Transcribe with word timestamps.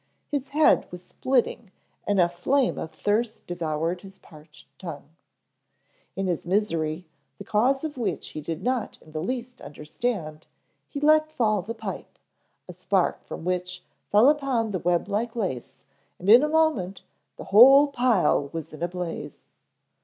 His 0.31 0.47
head 0.47 0.91
was 0.91 1.03
splitting 1.05 1.69
and 2.07 2.19
a 2.19 2.27
flame 2.27 2.79
of 2.79 2.89
thirst 2.89 3.45
devoured 3.45 4.01
his 4.01 4.17
parched 4.17 4.67
tongue. 4.79 5.09
In 6.15 6.25
his 6.25 6.43
misery, 6.43 7.05
the 7.37 7.43
cause 7.43 7.83
of 7.83 7.99
which 7.99 8.29
he 8.29 8.41
did 8.41 8.63
not 8.63 8.97
in 9.03 9.11
the 9.11 9.21
least 9.21 9.61
understand, 9.61 10.47
he 10.89 10.99
let 10.99 11.31
fall 11.31 11.61
the 11.61 11.75
pipe, 11.75 12.17
a 12.67 12.73
spark 12.73 13.21
from 13.25 13.45
which 13.45 13.83
fell 14.09 14.27
upon 14.27 14.71
the 14.71 14.79
web 14.79 15.07
like 15.07 15.35
lace 15.35 15.83
and 16.17 16.31
in 16.31 16.41
a 16.41 16.49
moment 16.49 17.03
the 17.37 17.43
whole 17.53 17.85
pile 17.89 18.47
was 18.51 18.73
in 18.73 18.81
a 18.81 18.87
blaze. 18.87 19.43